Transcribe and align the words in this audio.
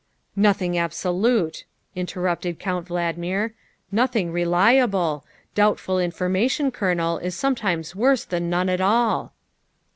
"Nothing 0.35 0.79
absolute," 0.79 1.63
interrupted 1.95 2.57
Count 2.57 2.87
Valdmir," 2.87 3.51
nothing 4.01 4.31
reliable. 4.31 5.23
Doubtful 5.53 5.99
information, 5.99 6.71
Colonel, 6.71 7.19
is 7.19 7.35
sometimes 7.35 7.95
worse 7.95 8.25
than 8.25 8.49
none 8.49 8.67
at 8.67 8.81
all." 8.81 9.33